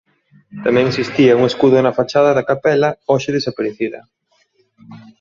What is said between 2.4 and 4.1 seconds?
capela hoxe desaparecida.